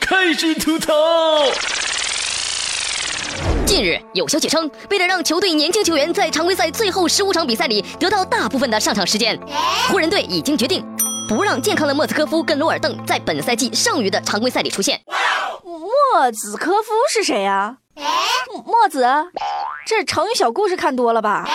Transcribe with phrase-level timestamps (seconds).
[0.00, 0.94] 开始吐槽。
[3.66, 9.38] 近日有消息称，为了让球队年轻球员在常规赛最后十五场比赛里得到大部分的上场时间，
[9.88, 10.82] 湖人队已经决定
[11.28, 14.98] 不让健康的莫斯科夫跟罗尔邓在本赛季剩余的常规赛里出现。
[15.62, 17.76] 莫子科夫是谁呀？
[18.64, 19.06] 墨子，
[19.86, 21.46] 这成语小故事看多了吧？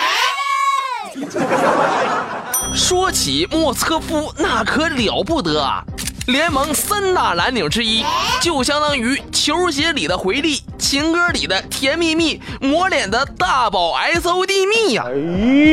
[2.92, 5.82] 说起莫斯科夫，那可了不得啊！
[6.26, 8.04] 联盟三大蓝领之一，
[8.38, 15.04] 就相当于球鞋里的回力，情歌里的甜蜜蜜，抹脸的大宝 S O D 蜜呀！
[15.06, 15.14] 哎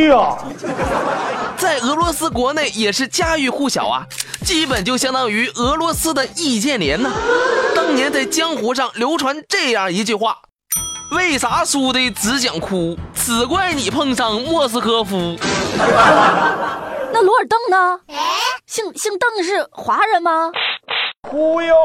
[0.08, 0.38] 呀，
[1.58, 4.06] 在俄罗斯国内也是家喻户晓啊，
[4.46, 7.12] 基本就相当于俄罗斯的易建联呢。
[7.76, 10.38] 当年在江湖上流传这样一句话：
[11.12, 12.98] 为啥输的只想哭？
[13.14, 15.36] 只怪你碰上莫斯科夫。
[17.20, 18.00] 那罗尔邓呢？
[18.66, 20.50] 姓姓邓是华人吗？
[21.30, 21.76] 忽悠。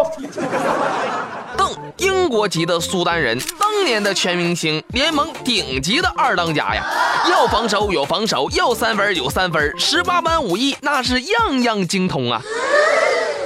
[1.57, 6.85] 邓，英国籍的苏丹人，当年的全明星，联盟顶级的二当家呀！
[7.29, 12.41] 要防守有防守，要三分有三分，十八般武艺那是样样精通啊！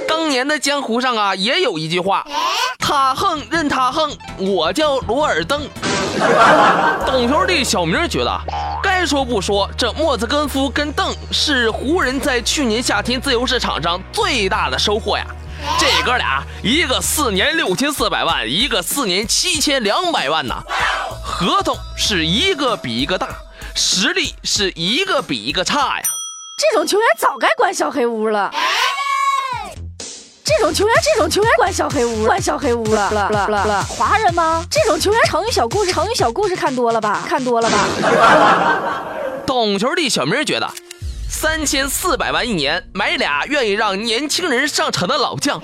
[0.07, 2.23] 当年的江湖上啊，也有一句话：
[2.77, 5.67] 他横任他横，我叫罗尔邓。
[7.05, 8.41] 懂球弟小明觉得。
[8.81, 15.25] 该说不说，这莫兹根夫跟邓是湖人在去年夏天自由市场上最大的收获呀。
[15.77, 20.63] 这哥俩，一个四年六千四百万，一个四年七千两百万呐。
[21.23, 23.27] 合同是一个比一个大，
[23.75, 26.03] 实力是一个比一个差呀。
[26.57, 28.51] 这种球员早该关小黑屋了。
[30.49, 33.83] 这种球员，这种球员关小黑屋，关小黑屋了了了了。
[33.83, 34.65] 华人吗？
[34.67, 37.23] 这种球员成语小故事，成语小故事看多了吧？
[37.29, 37.77] 看多了吧？
[39.45, 40.67] 懂球的小明觉得，
[41.29, 45.61] 三千四百万一年买俩愿意让年轻人上场的老将，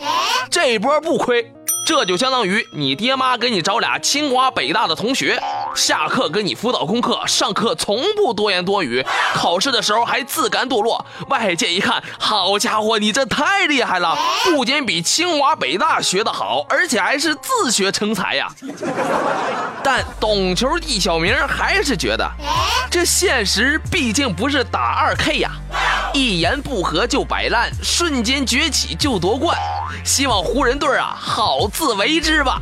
[0.51, 1.51] 这波不亏。
[1.85, 5.39] 这就相当于你爹妈给你找俩清华北大的同学，
[5.75, 11.05] 下课给你辅导功课，上课从不多言多语，考试的时候还自甘堕落。
[11.29, 18.47] 外界一看，好家伙，你这太厉害了，不仅比清华北大学得好，而且还是自学成才呀。
[19.83, 22.27] 但懂球的小明还是觉得，
[22.89, 25.51] 这现实毕竟不是打二 K 呀，
[26.15, 29.57] 一言不合就摆烂，瞬间崛起就夺冠。
[30.05, 32.61] 希望湖人队啊，好自为之吧。